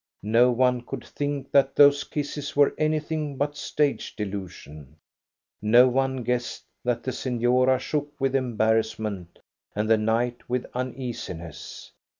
[0.23, 4.95] No one could think that those kisses were anything but stage delusion.
[5.61, 9.37] No one guessed that the seflora shook with embarrass ment
[9.75, 11.91] and the knight with uneasiness.